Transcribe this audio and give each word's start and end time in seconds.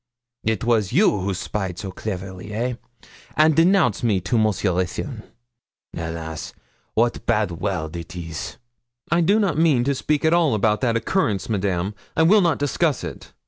It 0.43 0.63
was 0.63 0.91
you 0.91 1.19
who 1.19 1.35
spied 1.35 1.77
so 1.77 1.91
cleverly 1.91 2.51
eh! 2.55 2.73
and 3.37 3.55
denounce 3.55 4.01
me 4.01 4.19
to 4.21 4.35
Monsieur 4.39 4.73
Ruthyn? 4.73 5.21
Helas! 5.93 6.53
wat 6.95 7.23
bad 7.27 7.51
world 7.51 7.95
it 7.95 8.15
is!' 8.15 8.57
'I 9.11 9.21
do 9.21 9.39
not 9.39 9.59
mean 9.59 9.83
to 9.83 9.93
speak 9.93 10.25
at 10.25 10.33
all 10.33 10.55
about 10.55 10.81
that 10.81 10.97
occurrence, 10.97 11.49
Madame; 11.49 11.93
I 12.17 12.23
will 12.23 12.41
not 12.41 12.57
discuss 12.57 13.03
it. 13.03 13.31